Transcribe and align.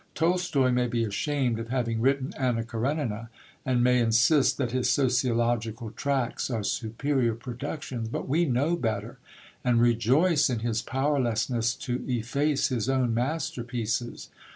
Tolstoi 0.15 0.71
may 0.71 0.87
be 0.87 1.03
ashamed 1.03 1.59
of 1.59 1.69
having 1.69 2.01
written 2.01 2.33
Anna 2.35 2.63
Karenina, 2.63 3.29
and 3.63 3.83
may 3.83 3.99
insist 3.99 4.57
that 4.57 4.71
his 4.71 4.89
sociological 4.89 5.91
tracts 5.91 6.49
are 6.49 6.63
superior 6.63 7.35
productions, 7.35 8.07
but 8.09 8.27
we 8.27 8.45
know 8.45 8.75
better; 8.75 9.19
and 9.63 9.79
rejoice 9.79 10.49
in 10.49 10.61
his 10.61 10.81
powerlessness 10.81 11.75
to 11.75 12.03
efface 12.07 12.69
his 12.69 12.89
own 12.89 13.13
masterpieces. 13.13 14.31